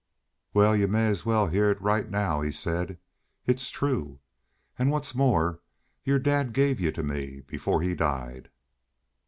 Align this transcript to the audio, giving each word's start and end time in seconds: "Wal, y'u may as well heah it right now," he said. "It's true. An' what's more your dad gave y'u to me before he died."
"Wal, 0.55 0.75
y'u 0.75 0.87
may 0.87 1.05
as 1.05 1.27
well 1.27 1.45
heah 1.45 1.69
it 1.69 1.79
right 1.79 2.09
now," 2.09 2.41
he 2.41 2.51
said. 2.51 2.97
"It's 3.45 3.69
true. 3.69 4.17
An' 4.79 4.89
what's 4.89 5.13
more 5.13 5.59
your 6.03 6.17
dad 6.17 6.53
gave 6.53 6.79
y'u 6.79 6.91
to 6.93 7.03
me 7.03 7.41
before 7.41 7.83
he 7.83 7.93
died." 7.93 8.49